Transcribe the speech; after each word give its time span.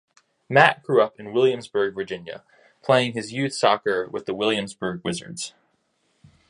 Matt 0.49 0.81
grew 0.81 0.99
up 1.03 1.19
in 1.19 1.31
Williamsburg, 1.31 1.93
Virginia 1.93 2.43
playing 2.81 3.13
his 3.13 3.33
youth 3.33 3.53
soccer 3.53 4.07
with 4.09 4.25
the 4.25 4.33
Williamsburg 4.33 5.01
Wizards. 5.03 5.53